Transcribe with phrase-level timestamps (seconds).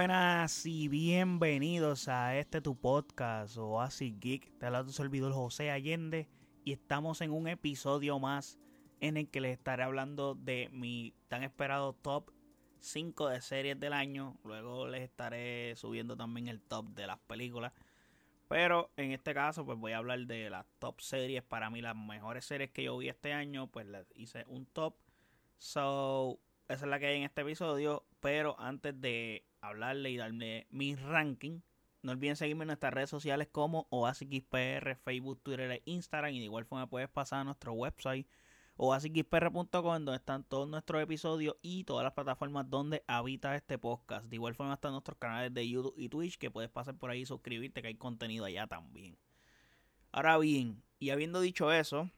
[0.00, 4.58] buenas y bienvenidos a este tu podcast Oasis Geek.
[4.58, 6.26] Te habla tu servidor José Allende
[6.64, 8.58] y estamos en un episodio más
[9.00, 12.30] en el que les estaré hablando de mi tan esperado top
[12.78, 14.38] 5 de series del año.
[14.42, 17.74] Luego les estaré subiendo también el top de las películas.
[18.48, 21.42] Pero en este caso, pues voy a hablar de las top series.
[21.42, 24.94] Para mí, las mejores series que yo vi este año, pues les hice un top.
[25.58, 28.06] So, esa es la que hay en este episodio.
[28.20, 31.60] Pero antes de hablarle y darle mi ranking,
[32.02, 36.32] no olviden seguirme en nuestras redes sociales como OasisXPR, Facebook, Twitter e Instagram.
[36.32, 38.26] Y de igual forma puedes pasar a nuestro website
[38.76, 44.24] oasisxpr.com donde están todos nuestros episodios y todas las plataformas donde habita este podcast.
[44.26, 47.20] De igual forma están nuestros canales de YouTube y Twitch que puedes pasar por ahí
[47.20, 49.18] y suscribirte que hay contenido allá también.
[50.12, 52.10] Ahora bien, y habiendo dicho eso,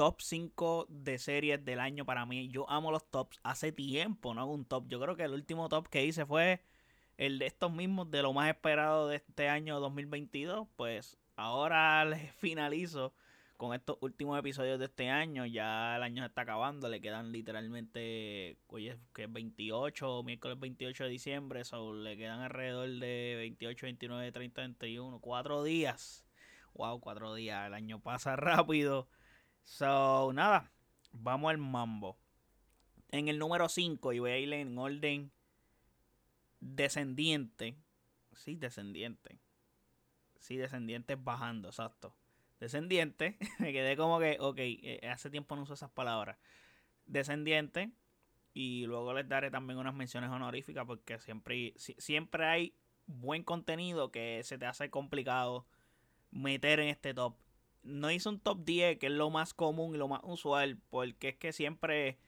[0.00, 2.48] top 5 de series del año para mí.
[2.48, 3.38] Yo amo los tops.
[3.42, 4.88] Hace tiempo no hago un top.
[4.88, 6.62] Yo creo que el último top que hice fue
[7.18, 10.68] el de estos mismos, de lo más esperado de este año 2022.
[10.74, 13.12] Pues ahora les finalizo
[13.58, 15.44] con estos últimos episodios de este año.
[15.44, 21.04] Ya el año se está acabando, le quedan literalmente, oye, que es 28, miércoles 28
[21.04, 26.24] de diciembre, so, le quedan alrededor de 28, 29, 30, 31, cuatro días.
[26.72, 29.06] Wow, cuatro días, el año pasa rápido.
[29.64, 30.70] So, nada,
[31.12, 32.18] vamos al mambo.
[33.10, 35.32] En el número 5, y voy a ir en orden
[36.60, 37.76] descendiente.
[38.32, 39.40] Sí, descendiente.
[40.38, 42.14] Sí, descendiente bajando, exacto
[42.60, 46.38] descendiente, me quedé como que, ok, eh, hace tiempo no uso esas palabras.
[47.06, 47.90] Descendiente,
[48.52, 52.74] y luego les daré también unas menciones honoríficas porque siempre, siempre hay
[53.06, 55.66] buen contenido que se te hace complicado
[56.30, 57.36] meter en este top.
[57.82, 61.30] No hice un top 10, que es lo más común y lo más usual, porque
[61.30, 62.18] es que siempre,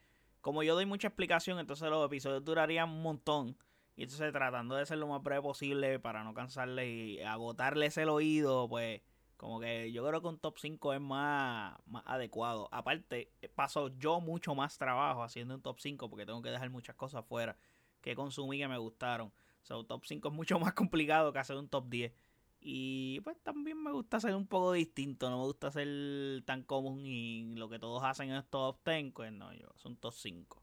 [0.40, 3.56] como yo doy mucha explicación, entonces los episodios durarían un montón.
[3.94, 8.08] Y entonces tratando de ser lo más breve posible para no cansarles y agotarles el
[8.08, 9.02] oído, pues
[9.36, 12.68] como que yo creo que un top 5 es más, más adecuado.
[12.70, 16.96] Aparte, paso yo mucho más trabajo haciendo un top 5 porque tengo que dejar muchas
[16.96, 17.56] cosas fuera
[18.02, 19.28] que consumí que me gustaron.
[19.28, 22.12] O sea, un top 5 es mucho más complicado que hacer un top 10.
[22.64, 25.28] Y pues también me gusta ser un poco distinto.
[25.28, 29.12] No me gusta ser tan común y lo que todos hacen en estos top 10.
[29.12, 30.62] Pues no, yo, es un top 5.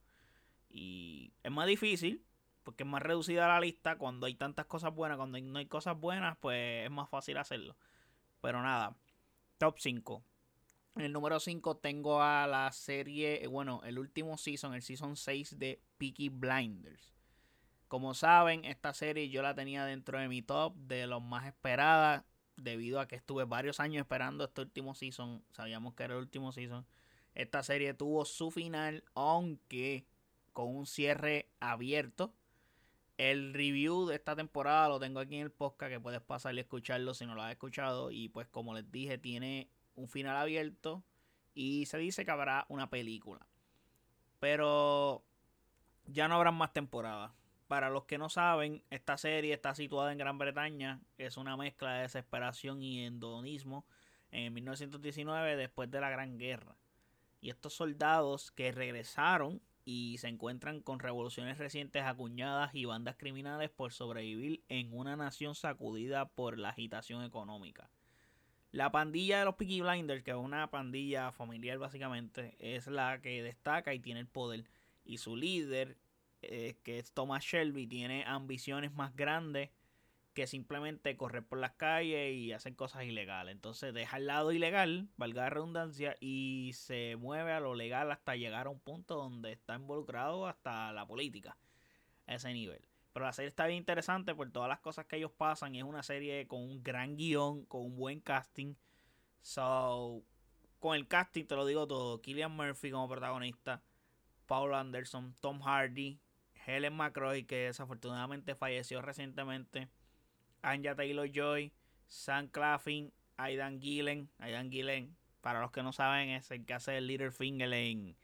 [0.69, 2.23] Y es más difícil
[2.63, 5.17] porque es más reducida la lista cuando hay tantas cosas buenas.
[5.17, 7.75] Cuando no hay cosas buenas, pues es más fácil hacerlo.
[8.39, 8.95] Pero nada,
[9.57, 10.23] top 5.
[10.95, 15.59] En el número 5 tengo a la serie, bueno, el último season, el season 6
[15.59, 17.18] de Peaky Blinders.
[17.89, 22.23] Como saben, esta serie yo la tenía dentro de mi top de los más esperadas,
[22.55, 25.43] debido a que estuve varios años esperando este último season.
[25.53, 26.85] Sabíamos que era el último season.
[27.33, 30.05] Esta serie tuvo su final, aunque
[30.53, 32.31] con un cierre abierto.
[33.17, 36.59] El review de esta temporada lo tengo aquí en el podcast que puedes pasar y
[36.59, 38.11] escucharlo si no lo has escuchado.
[38.11, 41.03] Y pues como les dije, tiene un final abierto
[41.55, 43.47] y se dice que habrá una película.
[44.39, 45.25] Pero
[46.05, 47.31] ya no habrán más temporadas.
[47.69, 51.01] Para los que no saben, esta serie está situada en Gran Bretaña.
[51.19, 53.85] Es una mezcla de desesperación y endonismo
[54.31, 56.75] en 1919 después de la Gran Guerra.
[57.41, 63.69] Y estos soldados que regresaron y se encuentran con revoluciones recientes acuñadas y bandas criminales
[63.69, 67.91] por sobrevivir en una nación sacudida por la agitación económica.
[68.71, 73.43] La pandilla de los Peaky Blinders, que es una pandilla familiar básicamente, es la que
[73.43, 74.65] destaca y tiene el poder.
[75.05, 75.97] Y su líder,
[76.41, 79.69] eh, que es Thomas Shelby, tiene ambiciones más grandes
[80.33, 83.53] que simplemente correr por las calles y hacer cosas ilegales.
[83.53, 88.35] Entonces deja el lado ilegal, valga la redundancia, y se mueve a lo legal hasta
[88.35, 91.57] llegar a un punto donde está involucrado hasta la política.
[92.27, 92.87] A ese nivel.
[93.11, 95.75] Pero la serie está bien interesante por todas las cosas que ellos pasan.
[95.75, 98.75] Es una serie con un gran guion, con un buen casting.
[99.41, 100.23] So,
[100.79, 102.21] con el casting te lo digo todo.
[102.21, 103.81] Killian Murphy como protagonista.
[104.45, 106.19] Paul Anderson, Tom Hardy,
[106.65, 109.89] Helen McCroy, que desafortunadamente falleció recientemente.
[110.61, 111.71] Anja Taylor Joy,
[112.07, 114.29] Sam Claffin, Aidan Gillen.
[114.39, 118.15] Aidan Gillen, para los que no saben, es el que hace el Littlefinger en,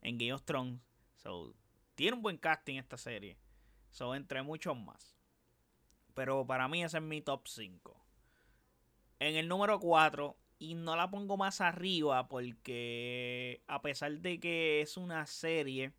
[0.00, 0.80] en Game of Thrones.
[1.16, 1.54] So,
[1.94, 3.36] tiene un buen casting esta serie.
[3.90, 5.16] So, entre muchos más.
[6.14, 7.96] Pero para mí ese es mi top 5.
[9.18, 14.80] En el número 4, y no la pongo más arriba porque a pesar de que
[14.80, 15.92] es una serie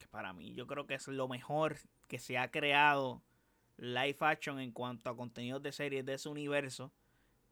[0.00, 1.76] que para mí yo creo que es lo mejor
[2.08, 3.22] que se ha creado
[3.76, 6.90] live action en cuanto a contenidos de series de ese universo.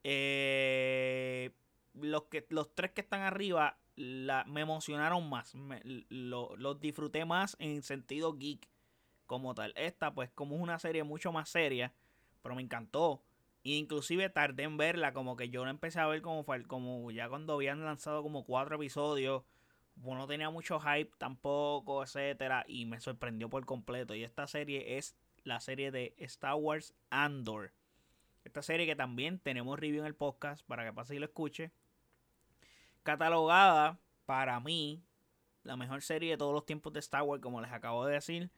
[0.03, 1.51] Eh,
[1.95, 5.55] los, que, los tres que están arriba la, me emocionaron más.
[6.09, 8.69] los disfruté más en sentido geek.
[9.27, 9.73] como tal.
[9.77, 11.93] Esta, pues, como es una serie mucho más seria,
[12.43, 13.23] pero me encantó.
[13.63, 17.55] Inclusive tardé en verla, como que yo la empecé a ver como, como ya cuando
[17.55, 19.43] habían lanzado como cuatro episodios.
[20.05, 22.65] No tenía mucho hype tampoco, etcétera.
[22.69, 24.15] Y me sorprendió por completo.
[24.15, 27.73] Y esta serie es la serie de Star Wars Andor.
[28.45, 31.71] Esta serie que también tenemos review en el podcast para que pase y lo escuche.
[33.03, 35.03] Catalogada para mí
[35.63, 38.51] la mejor serie de todos los tiempos de Star Wars, como les acabo de decir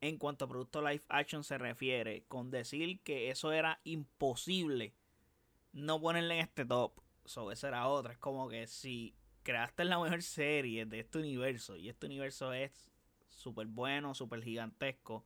[0.00, 4.94] en cuanto a producto live action se refiere, con decir que eso era imposible
[5.72, 6.92] no ponerle en este top.
[7.24, 8.12] So, esa era otra.
[8.12, 9.14] Es como que si
[9.46, 12.90] creaste la mejor serie de este universo y este universo es
[13.28, 15.24] súper bueno, súper gigantesco,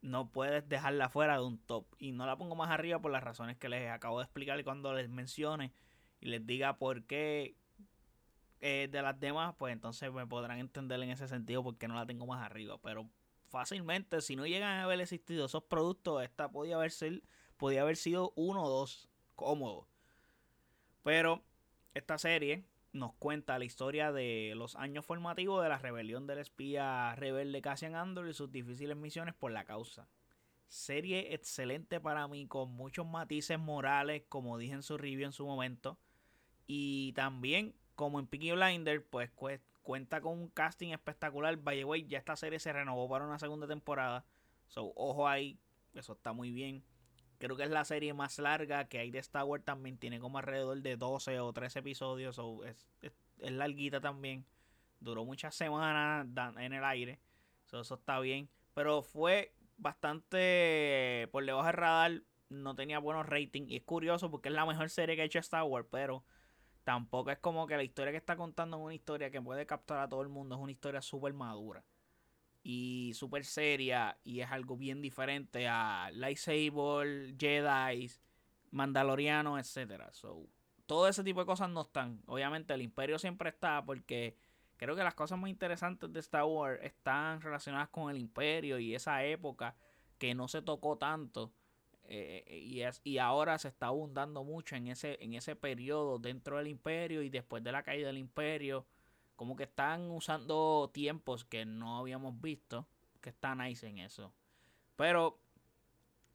[0.00, 1.84] no puedes dejarla fuera de un top.
[1.98, 4.94] Y no la pongo más arriba por las razones que les acabo de explicar cuando
[4.94, 5.74] les mencione
[6.22, 7.54] y les diga por qué
[8.62, 12.06] eh, de las demás, pues entonces me podrán entender en ese sentido porque no la
[12.06, 12.78] tengo más arriba.
[12.82, 13.10] Pero
[13.50, 17.22] fácilmente, si no llegan a haber existido esos productos, esta podía haber, ser,
[17.58, 19.86] podía haber sido uno o dos cómodos.
[21.02, 21.44] Pero
[21.92, 22.64] esta serie
[22.94, 27.96] nos cuenta la historia de los años formativos de la rebelión del espía rebelde Cassian
[27.96, 30.08] Andor y sus difíciles misiones por la causa.
[30.68, 35.44] Serie excelente para mí, con muchos matices morales, como dije en su review en su
[35.44, 35.98] momento.
[36.66, 39.30] Y también, como en Peaky Blinder, pues
[39.82, 41.56] cuenta con un casting espectacular.
[41.56, 44.24] By the way, ya esta serie se renovó para una segunda temporada.
[44.68, 45.58] So, ojo ahí,
[45.94, 46.84] eso está muy bien.
[47.38, 49.98] Creo que es la serie más larga que hay de Star Wars también.
[49.98, 52.36] Tiene como alrededor de 12 o 13 episodios.
[52.36, 54.44] So, es, es, larguita también.
[55.00, 56.26] Duró muchas semanas
[56.58, 57.20] en el aire.
[57.66, 58.48] So, eso está bien.
[58.74, 62.22] Pero fue bastante por debajo del radar.
[62.48, 63.70] No tenía buenos ratings.
[63.70, 65.86] Y es curioso porque es la mejor serie que ha hecho Star Wars.
[65.90, 66.24] Pero
[66.84, 70.00] Tampoco es como que la historia que está contando es una historia que puede captar
[70.00, 70.54] a todo el mundo.
[70.54, 71.82] Es una historia súper madura.
[72.64, 74.18] Y súper seria.
[74.24, 78.10] Y es algo bien diferente a Lightsaber, Jedi,
[78.72, 80.10] Mandaloriano, etc.
[80.10, 80.48] So,
[80.86, 82.20] todo ese tipo de cosas no están.
[82.26, 84.36] Obviamente el imperio siempre está porque
[84.76, 88.94] creo que las cosas más interesantes de Star Wars están relacionadas con el imperio y
[88.94, 89.76] esa época
[90.18, 91.52] que no se tocó tanto
[92.06, 96.18] eh, eh, y, es, y ahora se está abundando mucho en ese, en ese periodo
[96.18, 98.86] dentro del imperio y después de la caída del imperio.
[99.36, 102.86] Como que están usando tiempos que no habíamos visto.
[103.20, 104.32] Que están nice en eso.
[104.96, 105.40] Pero,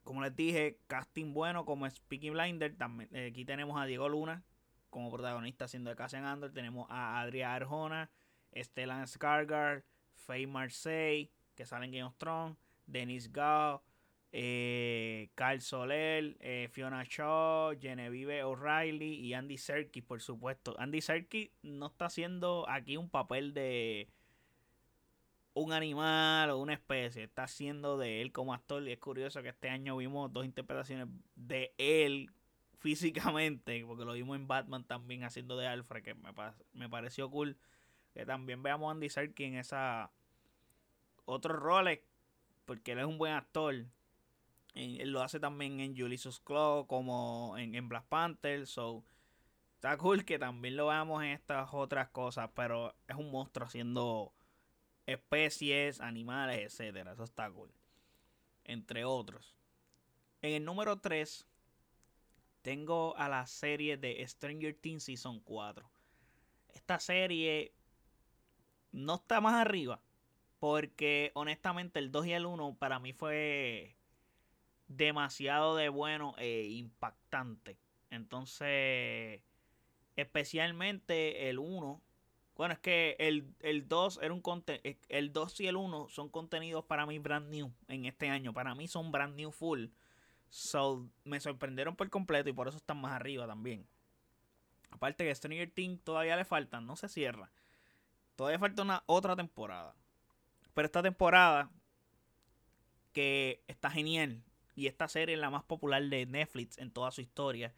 [0.04, 2.76] como les dije, casting bueno como Speaking Blinder.
[2.76, 4.44] También, eh, aquí tenemos a Diego Luna
[4.90, 6.52] como protagonista haciendo de Cassian Andor.
[6.52, 8.10] Tenemos a Adria Arjona,
[8.56, 13.84] Stellan Skargar, Faye Marseille, que salen en Game of Thrones, Denis Gao,
[14.32, 20.76] eh, Carl Soler, eh, Fiona Shaw, Genevieve O'Reilly y Andy Serkis, por supuesto.
[20.80, 24.10] Andy Serkis no está haciendo aquí un papel de
[25.54, 29.50] un animal o una especie, está haciendo de él como actor y es curioso que
[29.50, 32.32] este año vimos dos interpretaciones de él
[32.80, 36.30] físicamente, porque lo vimos en Batman también haciendo de Alfred, que me,
[36.74, 37.58] me pareció cool
[38.14, 40.12] que también veamos a Andy Serkis en esa
[41.26, 42.00] otros roles,
[42.66, 43.86] porque él es un buen actor
[44.74, 48.68] lo hace también en Ulysses Claw como en, Black Panther.
[48.68, 49.04] So,
[49.76, 52.50] está cool que también lo veamos en estas otras cosas.
[52.56, 54.34] Pero es un monstruo haciendo
[55.06, 57.14] especies, animales, etcétera.
[57.14, 57.72] Eso está cool.
[58.64, 59.56] Entre otros.
[60.42, 61.48] En el número 3
[62.62, 65.90] tengo a la serie de Stranger Things Season 4.
[66.70, 67.74] Esta serie
[68.92, 70.02] no está más arriba.
[70.60, 73.96] Porque honestamente el 2 y el 1 para mí fue
[74.90, 77.78] demasiado de bueno e impactante.
[78.10, 79.42] Entonces,
[80.18, 82.02] especialmente el 1.
[82.56, 84.44] Bueno, es que el, el 2 era un
[85.08, 88.52] el 2 y el 1 son contenidos para mí brand new en este año.
[88.52, 89.86] Para mí son brand new full.
[90.50, 93.88] So, me sorprendieron por completo y por eso están más arriba también.
[94.90, 97.52] Aparte que Stranger Things todavía le faltan, no se cierra.
[98.36, 99.96] Todavía falta una otra temporada.
[100.74, 101.70] Pero esta temporada
[103.14, 104.44] que está genial.
[104.80, 107.74] Y esta serie es la más popular de Netflix en toda su historia.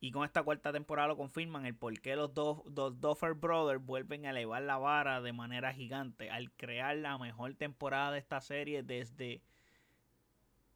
[0.00, 3.84] Y con esta cuarta temporada lo confirman el por qué los dos, dos Duffer Brothers
[3.84, 8.40] vuelven a elevar la vara de manera gigante al crear la mejor temporada de esta
[8.40, 9.42] serie desde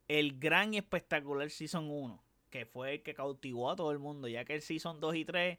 [0.06, 4.28] el gran y espectacular Season 1, que fue el que cautivó a todo el mundo,
[4.28, 5.58] ya que el Season 2 y 3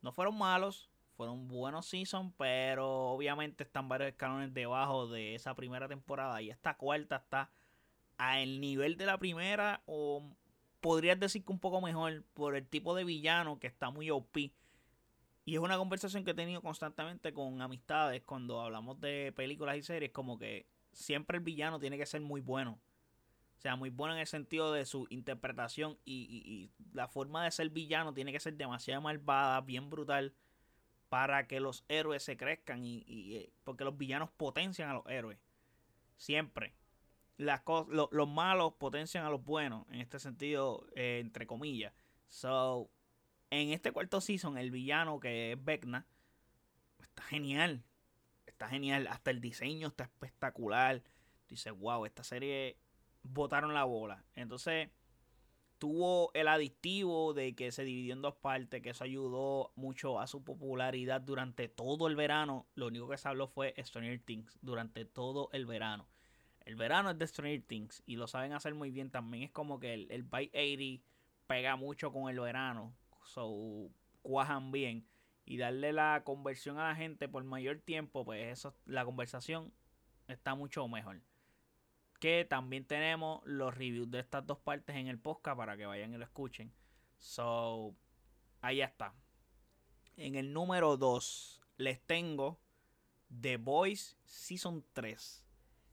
[0.00, 5.88] no fueron malos, fueron buenos Season, pero obviamente están varios escalones debajo de esa primera
[5.88, 7.50] temporada y esta cuarta está
[8.18, 10.22] a el nivel de la primera o
[10.80, 14.36] podrías decir que un poco mejor por el tipo de villano que está muy OP.
[15.44, 19.82] Y es una conversación que he tenido constantemente con amistades cuando hablamos de películas y
[19.82, 22.80] series, como que siempre el villano tiene que ser muy bueno.
[23.56, 27.70] O sea, muy bueno en el sentido de su interpretación y, la forma de ser
[27.70, 30.34] villano tiene que ser demasiado malvada, bien brutal,
[31.08, 33.04] para que los héroes se crezcan y,
[33.36, 35.38] eh, porque los villanos potencian a los héroes.
[36.16, 36.74] Siempre.
[37.36, 41.92] Las los malos potencian a los buenos, en este sentido, eh, entre comillas.
[42.28, 42.90] So,
[43.50, 46.06] en este cuarto season, el villano que es Vecna,
[47.00, 47.84] está genial.
[48.46, 49.06] Está genial.
[49.08, 51.02] Hasta el diseño está espectacular.
[51.48, 52.78] Dice, wow, esta serie
[53.22, 54.24] botaron la bola.
[54.34, 54.88] Entonces,
[55.78, 60.26] tuvo el adictivo de que se dividió en dos partes, que eso ayudó mucho a
[60.26, 62.66] su popularidad durante todo el verano.
[62.74, 66.08] Lo único que se habló fue Stranger Things durante todo el verano.
[66.66, 69.10] El verano es de Stranger Things y lo saben hacer muy bien.
[69.10, 71.02] También es como que el, el Byte 80
[71.46, 72.94] pega mucho con el verano.
[73.24, 73.88] So,
[74.20, 75.06] cuajan bien.
[75.46, 79.72] Y darle la conversión a la gente por mayor tiempo, pues eso, la conversación
[80.28, 81.22] está mucho mejor
[82.18, 86.14] que también tenemos los reviews de estas dos partes en el podcast para que vayan
[86.14, 86.72] y lo escuchen.
[87.18, 87.94] So,
[88.60, 89.14] ahí está.
[90.16, 92.58] En el número 2 les tengo
[93.40, 95.45] The Boys Season 3.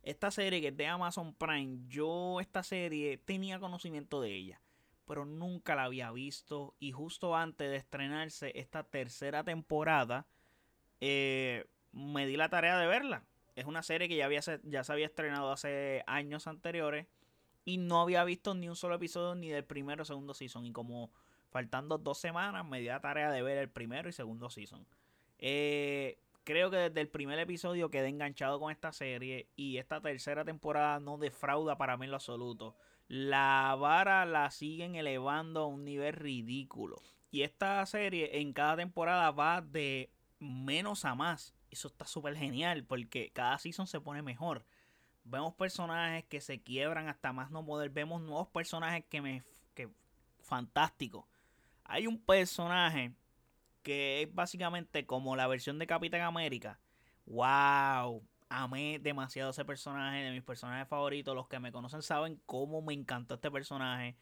[0.04, 4.62] Esta serie que es de Amazon Prime, yo esta serie tenía conocimiento de ella,
[5.08, 6.76] pero nunca la había visto.
[6.80, 10.28] Y justo antes de estrenarse esta tercera temporada,
[11.02, 13.24] eh, me di la tarea de verla
[13.56, 17.08] es una serie que ya, había, ya se había estrenado hace años anteriores
[17.66, 20.66] y no había visto ni un solo episodio ni del primero o segundo season.
[20.66, 21.12] Y como
[21.50, 24.86] faltando dos semanas me di la tarea de ver el primero y segundo season.
[25.38, 30.46] Eh, creo que desde el primer episodio quedé enganchado con esta serie y esta tercera
[30.46, 32.76] temporada no defrauda para mí en lo absoluto.
[33.08, 37.02] La vara la siguen elevando a un nivel ridículo.
[37.32, 42.86] Y esta serie en cada temporada va de menos a más eso está súper genial
[42.86, 44.66] porque cada season se pone mejor.
[45.24, 47.90] Vemos personajes que se quiebran hasta más no poder.
[47.90, 49.44] Vemos nuevos personajes que me.
[49.74, 49.90] que
[50.42, 51.28] fantástico.
[51.84, 53.12] Hay un personaje
[53.84, 56.80] que es básicamente como la versión de Capitán América.
[57.26, 58.26] ¡Wow!
[58.50, 61.36] Amé demasiado ese personaje, de mis personajes favoritos.
[61.36, 64.16] Los que me conocen saben cómo me encantó este personaje.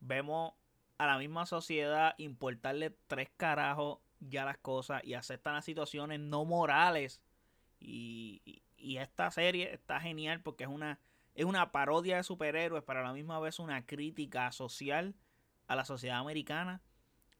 [0.00, 0.54] Vemos
[0.98, 6.44] a la misma sociedad importarle tres carajos ya las cosas y aceptan las situaciones no
[6.44, 7.22] morales.
[7.80, 10.98] Y, y, esta serie está genial porque es una,
[11.34, 15.14] es una parodia de superhéroes, pero a la misma vez una crítica social
[15.66, 16.80] a la sociedad americana.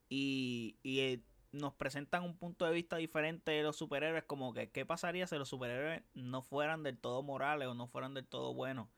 [0.08, 1.22] Y, y eh,
[1.54, 5.36] nos presentan un punto de vista diferente de los superhéroes, como que qué pasaría si
[5.36, 8.88] los superhéroes no fueran del todo morales o no fueran del todo buenos,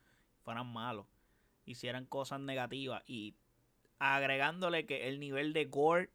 [0.42, 1.06] fueran malos,
[1.66, 3.02] hicieran cosas negativas.
[3.06, 3.36] Y
[3.98, 6.10] agregándole que el nivel de gore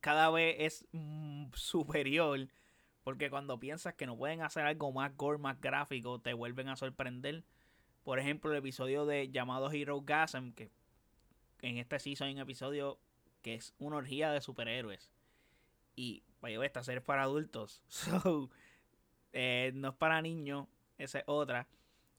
[0.00, 2.48] cada vez es mm, superior.
[3.04, 6.76] Porque cuando piensas que no pueden hacer algo más gore, más gráfico, te vuelven a
[6.76, 7.44] sorprender.
[8.04, 10.70] Por ejemplo, el episodio de llamado Hero Gasm, que
[11.62, 12.98] en este season hay un episodio
[13.42, 15.10] que es una orgía de superhéroes.
[15.98, 17.82] Y vaya, esta serie es para adultos.
[17.88, 18.50] So,
[19.32, 20.68] eh, no es para niños.
[20.96, 21.66] Esa es otra.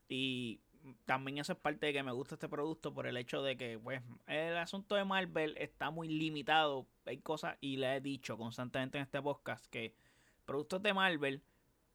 [0.09, 0.59] Y
[1.05, 3.79] también eso es parte de que me gusta este producto por el hecho de que,
[3.79, 6.87] pues, el asunto de Marvel está muy limitado.
[7.05, 9.95] Hay cosas, y le he dicho constantemente en este podcast, que
[10.45, 11.41] productos de Marvel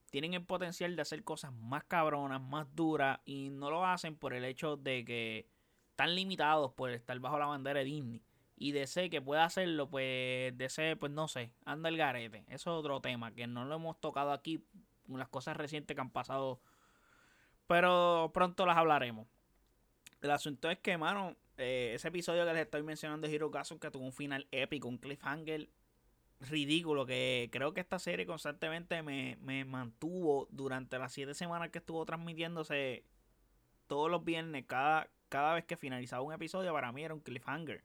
[0.09, 4.33] tienen el potencial de hacer cosas más cabronas, más duras, y no lo hacen por
[4.33, 5.47] el hecho de que
[5.91, 8.23] están limitados por estar bajo la bandera de Disney.
[8.57, 12.45] Y DC que pueda hacerlo, pues DC, pues no sé, anda el garete.
[12.49, 14.65] Eso es otro tema que no lo hemos tocado aquí.
[15.09, 16.61] Las cosas recientes que han pasado
[17.67, 19.27] pero pronto las hablaremos.
[20.21, 23.91] El asunto es que, mano, eh, ese episodio que les estoy mencionando de Hero que
[23.91, 25.69] tuvo un final épico, un cliffhanger
[26.41, 32.05] ridículo, que creo que esta serie constantemente me, mantuvo durante las siete semanas que estuvo
[32.05, 33.05] transmitiéndose
[33.87, 37.85] todos los viernes, cada, cada vez que finalizaba un episodio, para mí era un cliffhanger.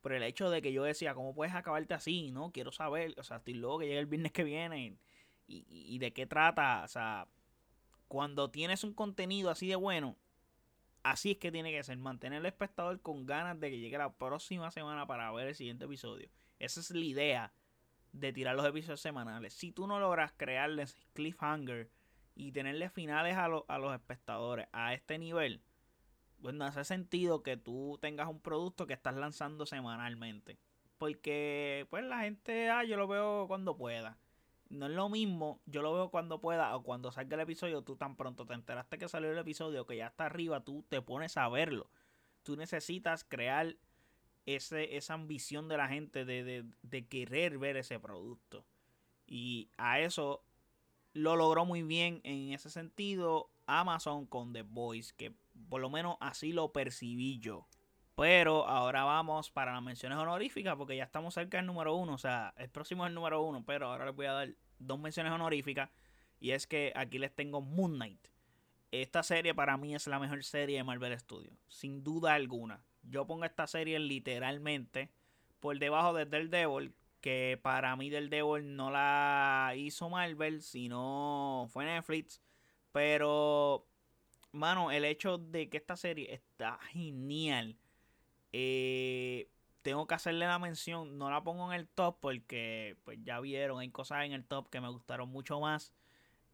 [0.00, 2.30] Por el hecho de que yo decía, ¿cómo puedes acabarte así?
[2.30, 4.96] No, quiero saber, o sea, estoy loco que llegue el viernes que viene
[5.46, 7.28] y, y de qué trata, o sea,
[8.08, 10.16] cuando tienes un contenido así de bueno,
[11.02, 11.96] así es que tiene que ser.
[11.98, 15.84] Mantener al espectador con ganas de que llegue la próxima semana para ver el siguiente
[15.84, 16.28] episodio.
[16.58, 17.52] Esa es la idea
[18.12, 19.54] de tirar los episodios semanales.
[19.54, 21.90] Si tú no logras crearles cliffhanger
[22.34, 25.62] y tenerle finales a, a los espectadores a este nivel,
[26.42, 30.58] no hace sentido que tú tengas un producto que estás lanzando semanalmente.
[30.98, 34.18] Porque pues la gente, ah, yo lo veo cuando pueda
[34.70, 37.96] no es lo mismo, yo lo veo cuando pueda o cuando salga el episodio, tú
[37.96, 41.36] tan pronto te enteraste que salió el episodio, que ya está arriba, tú te pones
[41.36, 41.90] a verlo.
[42.44, 43.76] Tú necesitas crear
[44.46, 48.64] ese, esa ambición de la gente de, de querer ver ese producto.
[49.26, 50.44] Y a eso
[51.14, 53.50] lo logró muy bien en ese sentido.
[53.66, 55.34] Amazon con The Voice, que
[55.68, 57.66] por lo menos así lo percibí yo.
[58.16, 62.14] Pero ahora vamos para las menciones honoríficas, porque ya estamos cerca del número uno.
[62.14, 64.48] O sea, el próximo es el número uno, pero ahora les voy a dar
[64.78, 65.90] dos menciones honoríficas.
[66.38, 68.28] Y es que aquí les tengo Moon Knight.
[68.90, 72.82] Esta serie para mí es la mejor serie de Marvel Studios, sin duda alguna.
[73.02, 75.10] Yo pongo esta serie literalmente
[75.60, 82.42] por debajo de Daredevil, que para mí Daredevil no la hizo Marvel, sino fue Netflix.
[82.92, 83.86] Pero,
[84.52, 87.76] mano, el hecho de que esta serie está genial.
[88.52, 89.48] Eh,
[89.82, 91.18] tengo que hacerle la mención.
[91.18, 94.68] No la pongo en el top porque, pues ya vieron, hay cosas en el top
[94.70, 95.94] que me gustaron mucho más.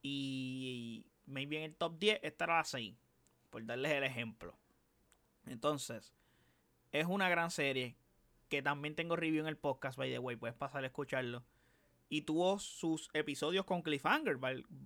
[0.02, 2.94] Y maybe en el top 10 estará la 6.
[3.50, 4.56] Por darles el ejemplo.
[5.46, 6.14] Entonces,
[6.92, 7.96] es una gran serie.
[8.48, 10.36] Que también tengo review en el podcast, by the way.
[10.36, 11.42] Puedes pasar a escucharlo.
[12.08, 14.38] Y tuvo sus episodios con Cliffhanger.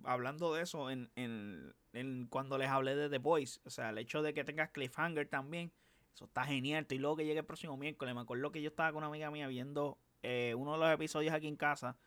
[0.03, 3.59] Hablando de eso en, en, cuando les hablé de The Voice.
[3.63, 5.71] O sea, el hecho de que tengas Cliffhanger también.
[6.13, 6.87] Eso está genial.
[6.89, 8.15] Y luego que llegue el próximo miércoles.
[8.15, 11.33] Me acuerdo que yo estaba con una amiga mía viendo eh, uno de los episodios
[11.33, 11.97] aquí en casa.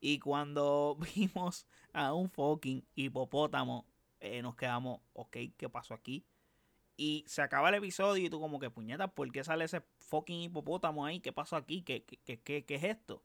[0.00, 3.86] Y cuando vimos a un fucking hipopótamo,
[4.20, 6.26] eh, nos quedamos, ok, ¿qué pasó aquí?
[6.96, 10.42] Y se acaba el episodio y tú como que, puñeta, ¿por qué sale ese fucking
[10.42, 11.20] hipopótamo ahí?
[11.20, 11.82] ¿Qué pasó aquí?
[11.82, 13.22] ¿Qué, qué, qué, qué es esto?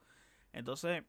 [0.53, 1.03] Entonces,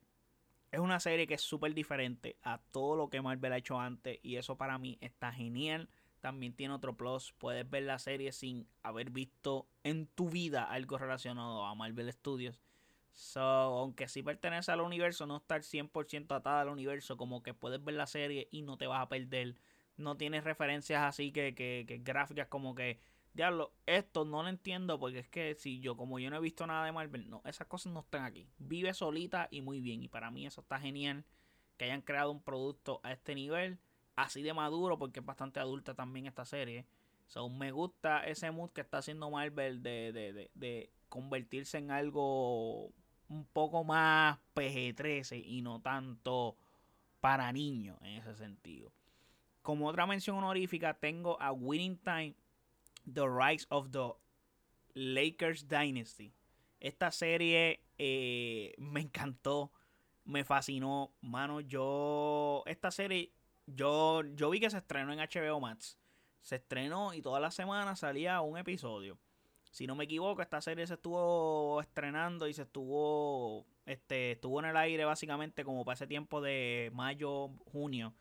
[0.71, 4.19] es una serie que es súper diferente a todo lo que Marvel ha hecho antes.
[4.23, 5.89] Y eso para mí está genial.
[6.21, 7.33] También tiene otro plus.
[7.39, 12.61] Puedes ver la serie sin haber visto en tu vida algo relacionado a Marvel Studios.
[13.13, 17.83] So, aunque sí pertenece al universo, no estar 100% atada al universo, como que puedes
[17.83, 19.57] ver la serie y no te vas a perder.
[19.97, 23.01] No tienes referencias así que, que, que gráficas como que,
[23.87, 26.85] esto no lo entiendo porque es que si yo, como yo no he visto nada
[26.85, 28.49] de Marvel, no, esas cosas no están aquí.
[28.59, 30.02] Vive solita y muy bien.
[30.02, 31.25] Y para mí eso está genial.
[31.76, 33.79] Que hayan creado un producto a este nivel,
[34.16, 36.87] así de maduro, porque es bastante adulta también esta serie.
[37.29, 41.90] So, me gusta ese mood que está haciendo Marvel de, de, de, de convertirse en
[41.90, 42.90] algo
[43.29, 46.57] un poco más PG-13 y no tanto
[47.20, 48.92] para niños en ese sentido.
[49.62, 52.35] Como otra mención honorífica tengo a Winning Time,
[53.12, 54.12] The Rise of the
[54.94, 56.33] Lakers Dynasty.
[56.81, 59.73] Esta serie eh, me encantó,
[60.25, 61.61] me fascinó, mano.
[61.61, 63.33] Yo, esta serie,
[63.66, 65.99] yo, yo vi que se estrenó en HBO Max.
[66.40, 69.18] Se estrenó y toda la semana salía un episodio
[69.71, 74.66] si no me equivoco, esta serie se estuvo estrenando y se estuvo este estuvo en
[74.66, 78.14] el aire básicamente como para ese tiempo de mayo, junio.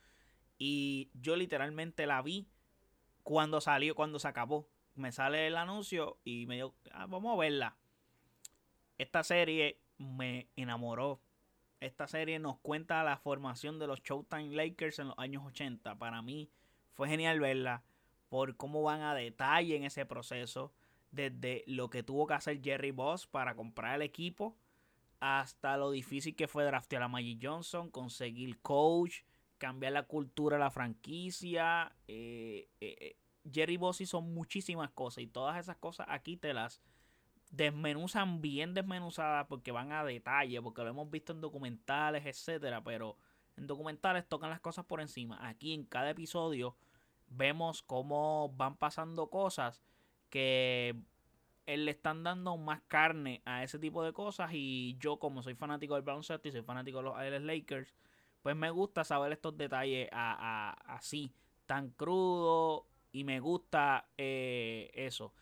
[0.58, 2.48] Y yo literalmente la vi
[3.24, 4.68] cuando salió, cuando se acabó.
[4.98, 7.78] Me sale el anuncio y me dio, ah, vamos a verla.
[8.98, 11.22] Esta serie me enamoró.
[11.80, 15.96] Esta serie nos cuenta la formación de los Showtime Lakers en los años 80.
[15.96, 16.50] Para mí
[16.94, 17.84] fue genial verla
[18.30, 20.74] por cómo van a detalle en ese proceso
[21.12, 24.58] desde lo que tuvo que hacer Jerry Boss para comprar el equipo
[25.20, 29.22] hasta lo difícil que fue draftear a Magic Johnson, conseguir coach,
[29.58, 31.96] cambiar la cultura de la franquicia.
[32.08, 33.16] Eh, eh, eh,
[33.52, 36.82] Jerry Boss hizo muchísimas cosas y todas esas cosas aquí te las
[37.52, 43.18] desmenuzan bien desmenuzadas porque van a detalle, porque lo hemos visto en documentales, etcétera, pero
[43.56, 45.40] en documentales tocan las cosas por encima.
[45.48, 46.76] Aquí en cada episodio
[47.30, 49.82] vemos cómo van pasando cosas
[50.30, 50.96] que
[51.66, 55.96] le están dando más carne a ese tipo de cosas y yo como soy fanático
[55.96, 57.94] del baloncesto y soy fanático de los Lakers,
[58.42, 61.34] pues me gusta saber estos detalles así,
[61.66, 65.34] tan crudo y me gusta eh, eso.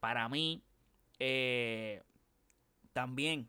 [0.00, 0.62] Para mí,
[1.18, 2.02] eh,
[2.92, 3.48] también,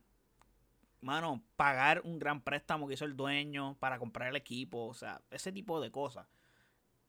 [1.02, 5.22] mano, pagar un gran préstamo que hizo el dueño para comprar el equipo, o sea,
[5.32, 6.28] ese tipo de cosas.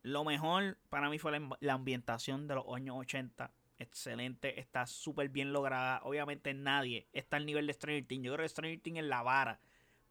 [0.03, 5.29] Lo mejor para mí fue la, la ambientación de los años 80 excelente, está súper
[5.29, 6.01] bien lograda.
[6.05, 8.25] Obviamente nadie está al nivel de Stranger Things.
[8.25, 9.61] Yo creo que Stranger Things es la vara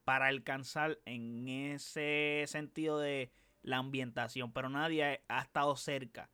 [0.03, 6.29] para alcanzar en ese sentido de la ambientación, pero nadie ha estado cerca.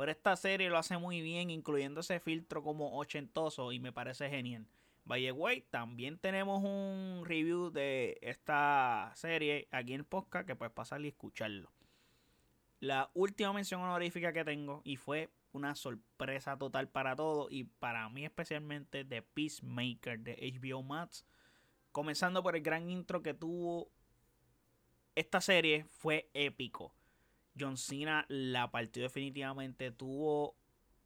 [0.00, 4.30] Pero esta serie lo hace muy bien, incluyendo ese filtro como ochentoso y me parece
[4.30, 4.66] genial.
[5.04, 10.56] By the way, también tenemos un review de esta serie aquí en el podcast que
[10.56, 11.70] puedes pasar y escucharlo.
[12.78, 18.08] La última mención honorífica que tengo y fue una sorpresa total para todos y para
[18.08, 21.26] mí especialmente de Peacemaker de HBO Max.
[21.92, 23.92] Comenzando por el gran intro que tuvo
[25.14, 26.94] esta serie fue épico.
[27.58, 30.54] John Cena la partió definitivamente, tuvo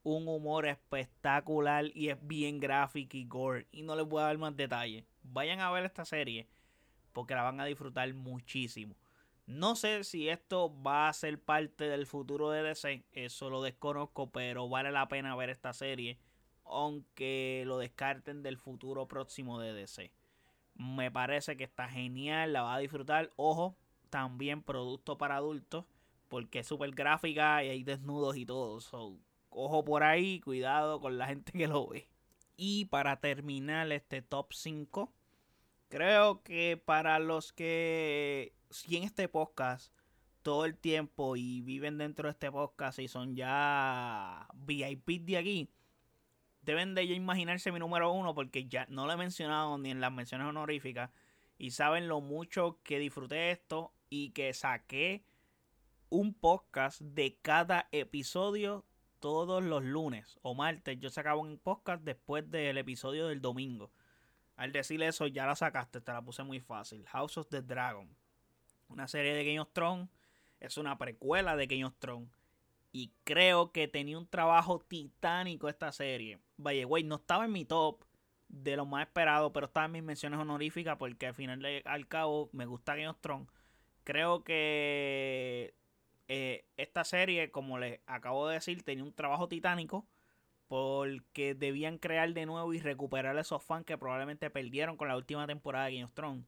[0.02, 4.38] un humor espectacular y es bien gráfico y gore y no les voy a dar
[4.38, 5.04] más detalles.
[5.22, 6.46] Vayan a ver esta serie
[7.12, 8.94] porque la van a disfrutar muchísimo.
[9.46, 14.30] No sé si esto va a ser parte del futuro de DC, eso lo desconozco,
[14.30, 16.18] pero vale la pena ver esta serie,
[16.64, 20.11] aunque lo descarten del futuro próximo de DC.
[20.76, 23.33] Me parece que está genial, la va a disfrutar.
[23.37, 23.76] Ojo,
[24.09, 25.85] también producto para adultos,
[26.35, 28.81] porque es súper gráfica y hay desnudos y todo.
[29.51, 32.09] ojo por ahí, cuidado con la gente que lo ve.
[32.57, 35.12] Y para terminar este top 5,
[35.88, 39.92] creo que para los que siguen este podcast
[40.42, 45.70] todo el tiempo y viven dentro de este podcast y son ya VIP de aquí,
[46.62, 50.01] deben de ya imaginarse mi número uno porque ya no lo he mencionado ni en
[50.01, 51.12] las menciones honoríficas
[51.59, 55.23] y saben lo mucho que disfruté esto y que saqué
[56.14, 58.85] un podcast de cada episodio
[59.18, 61.00] todos los lunes o martes.
[61.00, 63.90] Yo sacaba un podcast después del episodio del domingo.
[64.55, 67.05] Al decir eso, ya la sacaste, te la puse muy fácil.
[67.09, 68.09] House of the Dragon
[68.88, 70.09] una serie de Game of Thrones.
[70.61, 72.31] Es una precuela de Game of Thrones.
[72.92, 76.38] Y creo que tenía un trabajo titánico esta serie.
[76.59, 78.05] Vaya, güey, no estaba en mi top
[78.46, 82.50] de lo más esperado, pero estaba en mis menciones honoríficas porque al final al cabo
[82.53, 83.48] me gusta Game of Thrones.
[84.05, 85.74] Creo que
[86.28, 90.06] eh, esta serie, como les acabo de decir, tenía un trabajo titánico
[90.68, 95.46] porque debían crear de nuevo y recuperar esos fans que probablemente perdieron con la última
[95.46, 96.46] temporada de Game of Thrones.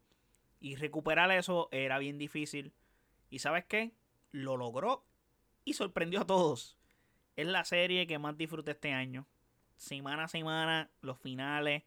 [0.58, 2.72] Y recuperar eso era bien difícil.
[3.28, 3.92] ¿Y sabes qué?
[4.30, 5.04] Lo logró
[5.64, 6.78] y sorprendió a todos.
[7.36, 9.26] Es la serie que más disfruté este año.
[9.76, 11.82] Semana a semana, los finales.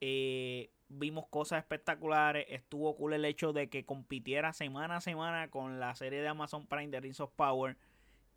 [0.00, 2.44] Eh, vimos cosas espectaculares.
[2.48, 6.66] Estuvo cool el hecho de que compitiera semana a semana con la serie de Amazon
[6.66, 7.78] Prime de Rings of Power.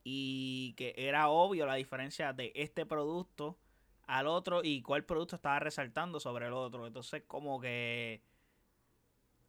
[0.06, 3.58] Y que era obvio la diferencia de este producto
[4.06, 6.88] al otro y cuál producto estaba resaltando sobre el otro.
[6.88, 8.22] Entonces, como que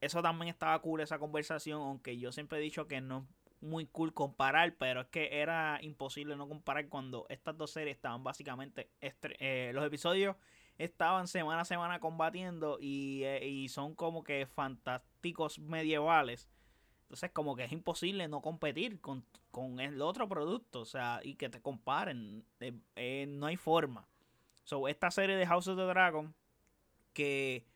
[0.01, 3.87] eso también estaba cool esa conversación, aunque yo siempre he dicho que no es muy
[3.87, 8.91] cool comparar, pero es que era imposible no comparar cuando estas dos series estaban básicamente,
[9.01, 10.37] eh, los episodios
[10.79, 16.49] estaban semana a semana combatiendo eh, y, son como que fantásticos medievales.
[17.03, 19.25] Entonces como que es imposible no competir con,
[19.79, 24.09] el otro producto, o sea, y que te comparen, eh, no hay forma.
[24.65, 26.35] So, esta serie de House of the Dragon,
[27.13, 27.67] que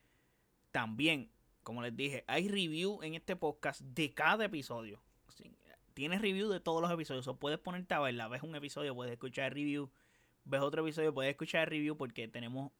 [0.72, 1.30] también
[1.68, 5.02] como les dije, hay review en este podcast de cada episodio.
[5.92, 7.28] tienes review de todos los episodios.
[7.28, 8.26] O puedes ponerte a verla.
[8.26, 9.90] Ves un episodio, puedes escuchar el review.
[10.46, 12.72] Ves otro episodio, puedes escuchar el review porque tenemos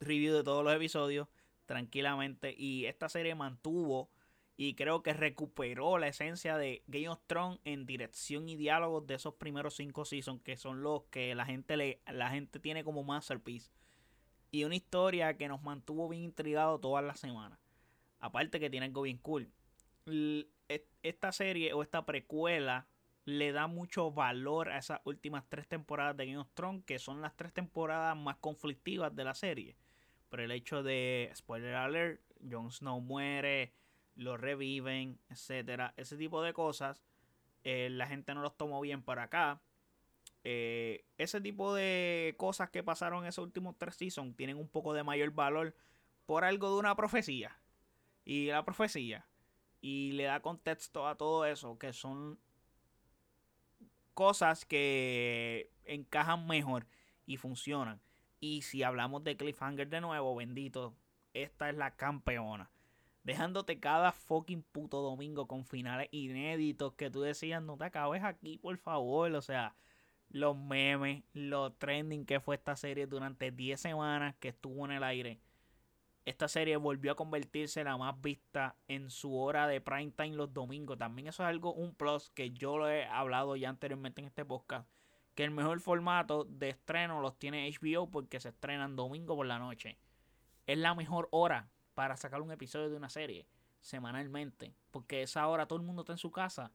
[0.00, 1.28] review de todos los episodios
[1.66, 2.54] tranquilamente.
[2.56, 4.10] Y esta serie mantuvo
[4.56, 9.14] y creo que recuperó la esencia de Game of Thrones en dirección y diálogos de
[9.14, 13.04] esos primeros cinco seasons que son los que la gente le, la gente tiene como
[13.04, 13.70] masterpiece
[14.50, 17.58] y una historia que nos mantuvo bien intrigados todas las semanas.
[18.18, 19.50] Aparte que tiene algo bien cool.
[21.02, 22.86] Esta serie o esta precuela
[23.26, 27.20] le da mucho valor a esas últimas tres temporadas de Game of Thrones, que son
[27.20, 29.76] las tres temporadas más conflictivas de la serie.
[30.28, 33.72] Por el hecho de, spoiler alert, Jon Snow muere,
[34.14, 35.94] lo reviven, etcétera.
[35.96, 37.04] Ese tipo de cosas,
[37.64, 39.60] eh, la gente no los tomó bien para acá.
[40.44, 44.94] Eh, ese tipo de cosas que pasaron en esos últimos tres seasons tienen un poco
[44.94, 45.74] de mayor valor
[46.24, 47.58] por algo de una profecía
[48.24, 49.26] y la profecía
[49.80, 52.38] y le da contexto a todo eso, que son
[54.14, 56.86] cosas que encajan mejor
[57.26, 58.00] y funcionan.
[58.40, 60.94] Y si hablamos de Cliffhanger de nuevo, bendito,
[61.34, 62.70] esta es la campeona.
[63.24, 68.58] Dejándote cada fucking puto domingo con finales inéditos que tú decías, no te acabes aquí,
[68.58, 69.32] por favor.
[69.32, 69.74] O sea,
[70.28, 75.02] los memes, lo trending que fue esta serie durante 10 semanas que estuvo en el
[75.02, 75.40] aire
[76.26, 80.34] esta serie volvió a convertirse en la más vista en su hora de prime time
[80.34, 80.98] los domingos.
[80.98, 84.44] También eso es algo, un plus que yo lo he hablado ya anteriormente en este
[84.44, 84.90] podcast.
[85.36, 89.60] Que el mejor formato de estreno los tiene HBO porque se estrenan domingo por la
[89.60, 89.96] noche.
[90.66, 93.46] Es la mejor hora para sacar un episodio de una serie
[93.80, 94.74] semanalmente.
[94.90, 96.72] Porque esa hora todo el mundo está en su casa.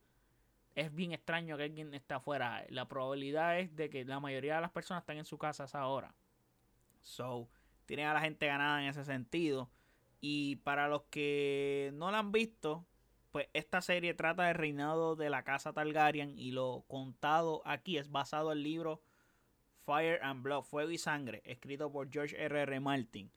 [0.76, 2.63] Es bien extraño que alguien esté afuera.
[2.69, 5.86] La probabilidad es de que la mayoría de las personas están en su casa esa
[5.88, 6.15] hora.
[7.02, 7.50] So,
[7.86, 9.69] tienen a la gente ganada en ese sentido.
[10.21, 12.86] Y para los que no la han visto,
[13.32, 18.12] pues esta serie trata del reinado de la casa Targaryen y lo contado aquí es
[18.12, 19.02] basado en el libro
[19.86, 22.62] Fire and Blood, Fuego y Sangre, escrito por George R.
[22.62, 22.80] R.
[22.80, 23.32] Martin.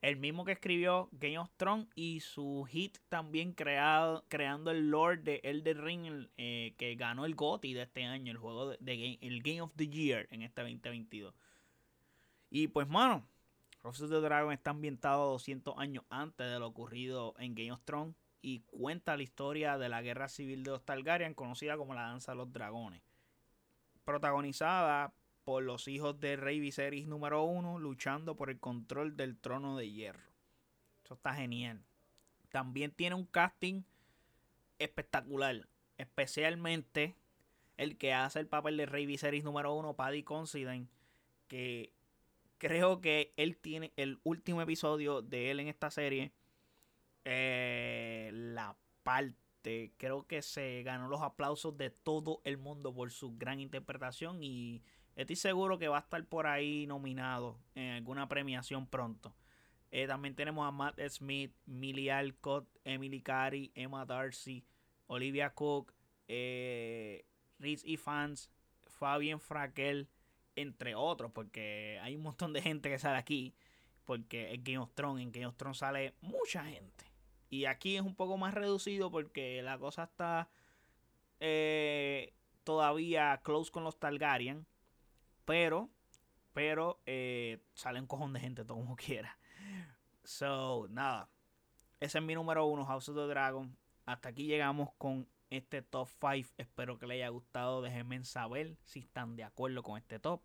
[0.00, 5.24] El mismo que escribió Game of Thrones y su hit también creado, creando el Lord
[5.24, 9.18] de Elder Ring eh, que ganó el GOTY de este año, el juego de, de,
[9.20, 11.34] el Game of the Year en este 2022.
[12.50, 13.26] Y pues mano,
[13.82, 17.82] House of the Dragon está ambientado 200 años antes de lo ocurrido en Game of
[17.84, 18.14] Thrones.
[18.40, 22.32] Y cuenta la historia de la guerra civil de los Targaryen, conocida como la Danza
[22.32, 23.02] de los Dragones.
[24.04, 25.12] Protagonizada
[25.44, 29.90] por los hijos de Rey Viserys número uno luchando por el control del trono de
[29.90, 30.30] hierro.
[31.04, 31.82] Eso está genial.
[32.50, 33.82] También tiene un casting
[34.78, 37.16] espectacular, especialmente
[37.76, 40.86] el que hace el papel de Rey Viserys número uno, Paddy Considine,
[41.46, 41.92] que
[42.58, 46.32] creo que él tiene el último episodio de él en esta serie.
[47.24, 53.36] Eh, la parte, creo que se ganó los aplausos de todo el mundo por su
[53.36, 54.82] gran interpretación y
[55.16, 59.34] estoy seguro que va a estar por ahí nominado en alguna premiación pronto.
[59.90, 64.64] Eh, también tenemos a Matt Smith, Millie Alcott, Emily Carey, Emma Darcy,
[65.06, 65.94] Olivia Cook,
[66.28, 67.24] eh,
[67.58, 68.50] Rich y Fans,
[68.86, 70.08] Fabian Fraquel,
[70.56, 73.54] entre otros, porque hay un montón de gente que sale aquí.
[74.04, 77.04] Porque en Game of Thrones, en Game of Thrones sale mucha gente.
[77.50, 80.48] Y aquí es un poco más reducido porque la cosa está
[81.40, 82.34] eh,
[82.64, 84.66] todavía close con los Targaryen.
[85.44, 85.88] Pero,
[86.52, 89.38] pero eh, sale un cojón de gente, todo como quiera.
[90.24, 91.30] So, nada.
[92.00, 93.76] Ese es mi número uno, House of the Dragon.
[94.04, 96.52] Hasta aquí llegamos con este top 5.
[96.58, 97.82] Espero que les haya gustado.
[97.82, 100.42] Déjenme saber si están de acuerdo con este top.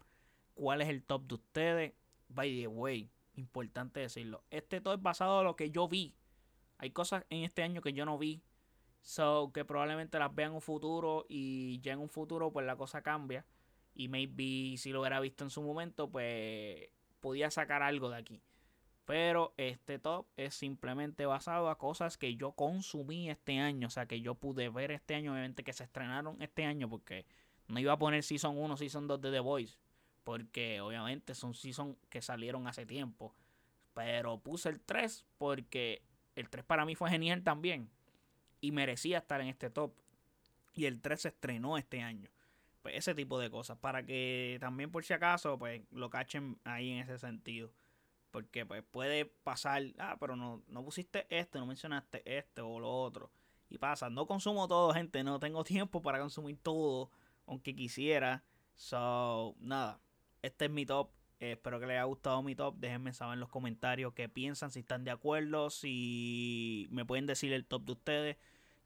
[0.54, 1.94] ¿Cuál es el top de ustedes?
[2.30, 4.44] By the way, importante decirlo.
[4.50, 6.16] Este top es basado en lo que yo vi.
[6.78, 8.42] Hay cosas en este año que yo no vi.
[9.02, 11.26] So que probablemente las vean en un futuro.
[11.30, 13.46] Y ya en un futuro, pues la cosa cambia.
[13.96, 18.42] Y maybe si lo hubiera visto en su momento, pues podía sacar algo de aquí.
[19.06, 23.88] Pero este top es simplemente basado a cosas que yo consumí este año.
[23.88, 25.34] O sea, que yo pude ver este año.
[25.34, 26.90] Obviamente que se estrenaron este año.
[26.90, 27.26] Porque
[27.68, 29.78] no iba a poner Season 1, Season 2 de The Voice.
[30.24, 33.36] Porque obviamente son Season que salieron hace tiempo.
[33.94, 36.02] Pero puse el 3 porque
[36.36, 37.90] el 3 para mí fue genial también.
[38.62, 39.94] Y merecía estar en este top.
[40.74, 42.30] Y el 3 se estrenó este año.
[42.82, 43.78] Pues ese tipo de cosas.
[43.78, 47.72] Para que también por si acaso pues lo cachen ahí en ese sentido.
[48.32, 52.90] Porque pues puede pasar, ah, pero no, no pusiste este, no mencionaste este o lo
[52.92, 53.30] otro.
[53.70, 57.12] Y pasa, no consumo todo, gente, no tengo tiempo para consumir todo,
[57.46, 58.44] aunque quisiera.
[58.76, 60.00] So, nada,
[60.42, 61.10] este es mi top.
[61.52, 62.76] Espero que les haya gustado mi top.
[62.78, 67.54] Déjenme saber en los comentarios qué piensan, si están de acuerdo, si me pueden decir
[67.54, 68.38] el top de ustedes,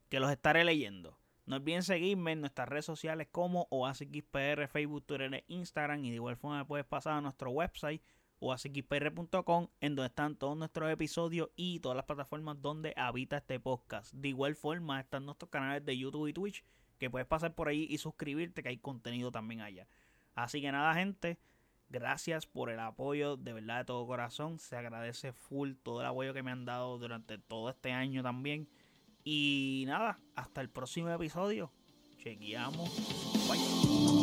[0.09, 1.17] que los estaré leyendo.
[1.45, 6.03] No olviden seguirme en nuestras redes sociales como OASXPR, Facebook, Twitter e Instagram.
[6.03, 8.01] Y de igual forma puedes pasar a nuestro website
[8.39, 14.13] oasxpr.com en donde están todos nuestros episodios y todas las plataformas donde habita este podcast.
[14.13, 16.63] De igual forma están nuestros canales de YouTube y Twitch
[16.97, 19.87] que puedes pasar por ahí y suscribirte que hay contenido también allá.
[20.35, 21.39] Así que nada gente,
[21.89, 24.59] gracias por el apoyo de verdad de todo corazón.
[24.59, 28.67] Se agradece full todo el apoyo que me han dado durante todo este año también.
[29.23, 31.71] Y nada, hasta el próximo episodio.
[32.17, 32.89] Chequeamos.
[33.47, 34.16] Bye.